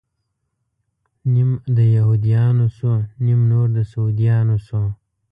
نيم 1.33 1.49
د 1.75 1.77
يهود 1.95 2.23
يانو 2.35 2.65
شو، 2.77 2.93
نيم 3.25 3.41
نور 3.51 3.67
د 3.75 3.77
سعوديانو 3.91 4.55
شو 4.65 4.81